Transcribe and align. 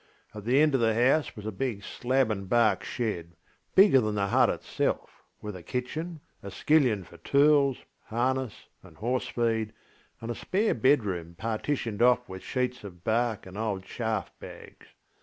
At 0.33 0.45
the 0.45 0.59
end 0.59 0.73
of 0.73 0.81
the 0.81 0.95
house 0.95 1.35
was 1.35 1.45
a 1.45 1.51
big 1.51 1.83
slab 1.83 2.31
and 2.31 2.49
bark 2.49 2.83
shed, 2.83 3.35
bigger 3.75 4.01
than 4.01 4.15
the 4.15 4.29
hut 4.29 4.49
itself, 4.49 5.21
with 5.43 5.55
a 5.55 5.61
kitchen, 5.61 6.21
a 6.41 6.49
skillion 6.49 7.03
for 7.05 7.17
tools, 7.17 7.77
harness, 8.05 8.67
and 8.81 8.97
horse 8.97 9.27
feed, 9.27 9.73
and 10.19 10.31
a 10.31 10.33
spare 10.33 10.73
bedroom 10.73 11.35
partitioned 11.37 12.01
off 12.01 12.27
with 12.27 12.41
sheets 12.41 12.83
of 12.83 13.03
bark 13.03 13.45
and 13.45 13.59
old 13.59 13.83
chaff 13.83 14.31
bags. 14.39 14.87